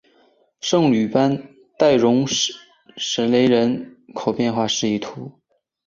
[0.61, 5.31] 圣吕班代容什雷人口变化图示